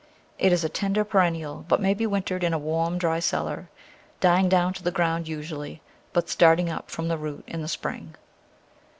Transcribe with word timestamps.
It 0.39 0.51
is 0.51 0.63
a 0.63 0.67
tender 0.69 1.03
perennial, 1.05 1.63
but 1.67 1.79
may 1.79 1.93
be 1.93 2.07
wintered 2.07 2.43
in 2.43 2.53
a 2.55 2.57
warm, 2.57 2.97
dry 2.97 3.19
cellar, 3.19 3.69
dying 4.19 4.49
down 4.49 4.73
to 4.73 4.81
the 4.81 4.89
ground 4.89 5.27
usually, 5.27 5.79
but 6.11 6.27
starting 6.27 6.71
up 6.71 6.89
from 6.89 7.07
the 7.07 7.19
root 7.19 7.43
in 7.45 7.61
the 7.61 7.67
spring. 7.67 8.15